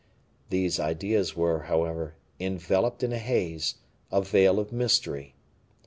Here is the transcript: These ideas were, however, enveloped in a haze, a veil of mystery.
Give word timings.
These 0.49 0.79
ideas 0.79 1.35
were, 1.37 1.59
however, 1.65 2.15
enveloped 2.39 3.03
in 3.03 3.13
a 3.13 3.19
haze, 3.19 3.75
a 4.11 4.23
veil 4.23 4.59
of 4.59 4.71
mystery. 4.71 5.35